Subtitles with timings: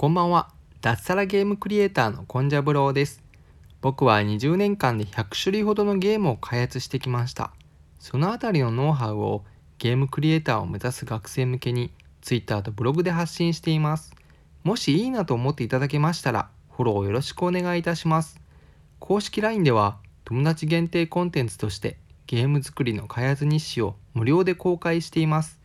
[0.00, 0.48] こんばんは。
[0.80, 3.22] 脱サラゲームクリエイターのコンジャブローです。
[3.82, 7.52] 僕は20年間で100種類ほどのゲームを開発してきました。
[7.98, 9.44] そのあたりのノウハウを
[9.76, 11.92] ゲームクリエイターを目指す学生向けに
[12.22, 14.14] Twitter とブログで発信しています。
[14.64, 18.40] もしいいなと思っていただけましたら、フォローよろしくお願いいたします。
[19.00, 25.60] 公式 LINE では友達限定コンテンツとしてゲーム作りの開発日誌を無料で公開しています。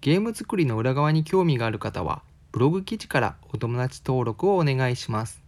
[0.00, 5.42] ゲーム作りの裏側に興味がある方はブログ記事からお友達登録をお願いします。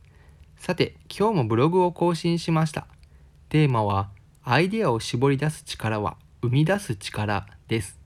[0.57, 2.87] さて、今日もブログを更新しました。
[3.49, 4.11] テーマは、
[4.45, 7.99] アイデアを絞り出す力は生み出す力です。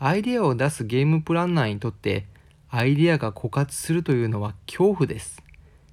[0.00, 2.26] アイデアを出すゲームプランナーにとって、
[2.68, 5.40] アイデアが枯渇するというのは恐怖です。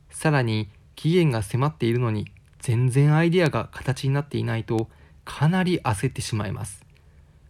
[0.10, 4.90] さらに、期限が迫っているのに、全然アイデアが形になっていないと、
[5.26, 6.84] かなり焦ってしまいます。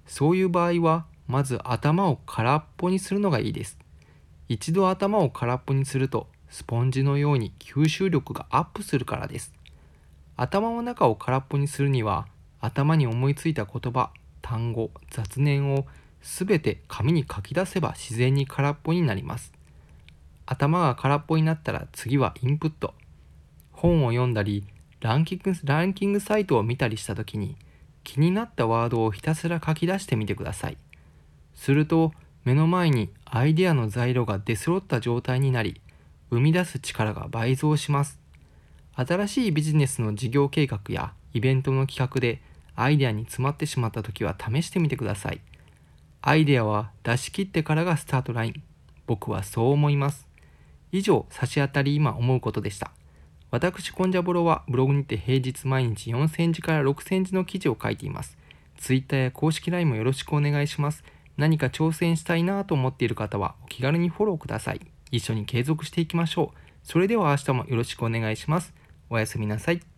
[0.06, 3.85] そういう場合は、まず頭を空っぽにするのがいいです。
[4.48, 9.54] 一度頭を空っぽにするとスポンジのように吸収力がアップするからです。
[10.38, 12.28] 頭の中を空っぽにするには
[12.60, 15.86] 頭に思いついた言葉単語雑念を
[16.22, 19.54] すべて紙に書き出せば自然に空っぽになります。
[20.46, 22.94] 頭が空っぽになったら次はインプット。
[23.72, 24.64] 本を読んだり
[25.02, 27.56] ランキングランキングサイトを見たりした時に
[28.04, 30.78] 気になったワードをひたすら書き出してみてください。
[31.56, 32.12] すると
[32.44, 35.82] 目の前にアイデアの材料が出揃った状態になり
[36.30, 38.18] 生み出す力が倍増します。
[38.94, 42.42] 新しいビジネスの事業計画やイベントの企画で
[42.76, 45.42] アイデアに詰まってしまった時は試してみてください。
[46.22, 48.64] アイデアは出し切ってからがスタートライン。
[49.06, 50.26] 僕はそう思います。
[50.94, 52.92] 以上差し当たり今思うことでした。
[53.52, 58.38] 私コンジャボロはブログにて平日毎日4センチから6センチの記事を書いています。
[58.78, 61.04] Twitter や公式 LINE もよろしくお願いします。
[61.38, 64.82] 何か挑戦したいなと思っている方はお気軽にフォローください。
[65.12, 66.58] 一緒に継続していきましょう。
[66.84, 68.74] それでは明日もよろしくお願いします。
[69.10, 69.95] おやすみなさい。